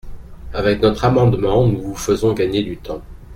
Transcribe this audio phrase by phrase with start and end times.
[0.55, 3.03] Avec notre amendement, nous vous faisons gagner du temps.